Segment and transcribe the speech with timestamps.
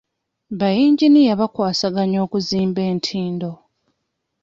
[0.59, 3.49] Ba yinginiya bakwasaganya okuzimba entindo.